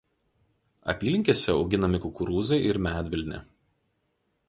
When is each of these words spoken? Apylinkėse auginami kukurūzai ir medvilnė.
Apylinkėse 0.93 1.53
auginami 1.57 2.01
kukurūzai 2.07 2.61
ir 2.71 2.83
medvilnė. 2.89 3.47